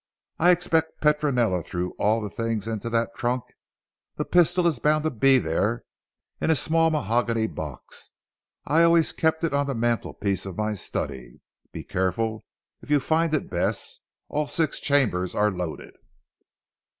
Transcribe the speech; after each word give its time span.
I 0.39 0.49
expect 0.49 0.99
Petronella 0.99 1.61
threw 1.61 1.91
all 1.99 2.21
the 2.21 2.29
things 2.31 2.67
into 2.67 2.89
that 2.89 3.13
trunk. 3.15 3.43
The 4.15 4.25
pistol 4.25 4.65
is 4.65 4.79
bound 4.79 5.03
to 5.03 5.11
be 5.11 5.37
there 5.37 5.83
in 6.41 6.49
a 6.49 6.55
small 6.55 6.89
mahogany 6.89 7.45
box. 7.45 8.09
I 8.65 8.81
always 8.81 9.13
kept 9.13 9.43
it 9.43 9.53
on 9.53 9.67
the 9.67 9.75
mantelpiece 9.75 10.43
of 10.47 10.57
my 10.57 10.73
study. 10.73 11.41
Be 11.71 11.83
careful 11.83 12.45
if 12.81 12.89
you 12.89 12.99
find 12.99 13.31
it 13.35 13.51
Bess. 13.51 13.99
All 14.27 14.47
six 14.47 14.79
chambers 14.79 15.35
are 15.35 15.51
loaded." 15.51 15.93